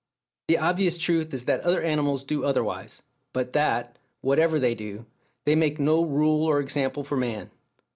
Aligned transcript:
The 0.47 0.57
obvious 0.57 0.97
truth 0.97 1.31
is 1.31 1.45
that 1.45 1.61
other 1.61 1.83
animals 1.83 2.23
do 2.23 2.43
otherwise, 2.43 3.03
but 3.33 3.53
that, 3.53 3.99
whatever 4.21 4.59
they 4.59 4.73
do, 4.73 5.05
they 5.45 5.53
make 5.53 5.79
no 5.79 6.03
rule 6.03 6.43
or 6.45 6.59
example 6.59 7.03
for 7.03 7.17
man. 7.17 7.51